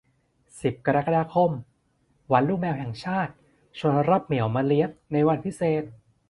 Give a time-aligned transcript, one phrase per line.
[0.61, 1.51] สิบ กรกฎาคม
[2.31, 3.33] วันลูกแมวแห่งชาติ
[3.79, 5.83] ชวนรับเหมียวมาเลี้ยงในวันพิเศษ